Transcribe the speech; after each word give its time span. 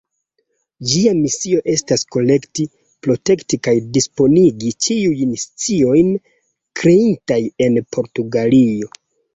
Ĝia 0.91 1.11
misio 1.17 1.59
estas 1.73 2.05
kolekti, 2.15 2.65
protekti 3.09 3.61
kaj 3.69 3.75
disponigi 3.99 4.75
ĉiujn 4.87 5.39
sciojn 5.45 6.13
kreitaj 6.83 7.43
en 7.69 7.83
Portugalio. 7.97 8.95